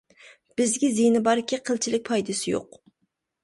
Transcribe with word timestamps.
بىزگە 0.61 0.89
زىيىنى 0.95 1.21
باركى، 1.29 1.61
قىلچىلىك 1.69 2.05
پايدىسى 2.11 2.59
يوق! 2.59 2.85